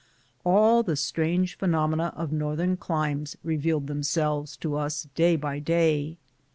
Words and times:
All 0.43 0.81
the 0.81 0.95
strange 0.95 1.59
phenomena 1.59 2.11
of 2.15 2.31
northern 2.31 2.75
climea 2.75 3.35
revealed 3.43 3.85
themselves 3.85 4.57
to 4.57 4.75
us 4.75 5.07
day 5.13 5.35
by 5.35 5.59
day. 5.59 6.17